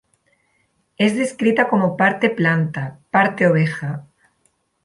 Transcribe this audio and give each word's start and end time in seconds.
Es 0.97 1.15
descrita 1.15 1.69
como 1.69 1.95
parte 1.95 2.31
planta, 2.31 2.97
parte 3.11 3.45
oveja. 3.45 4.07